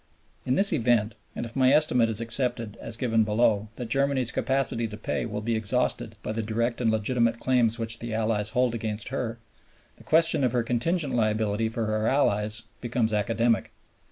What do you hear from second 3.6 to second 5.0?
that Germany's capacity to